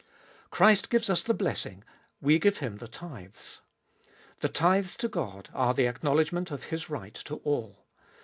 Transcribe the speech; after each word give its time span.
Christ 0.49 0.89
gives 0.89 1.11
us 1.11 1.21
the 1.21 1.31
blessing, 1.35 1.83
we 2.19 2.39
give 2.39 2.57
Him 2.57 2.77
the 2.77 2.87
tithes. 2.87 3.61
The 4.39 4.49
tithes 4.49 4.97
to 4.97 5.07
God 5.07 5.49
are 5.53 5.75
the 5.75 5.85
acknowledgment 5.87 6.49
of 6.49 6.63
His 6.69 6.89
right 6.89 7.13
to 7.25 7.35
all. 7.43 7.85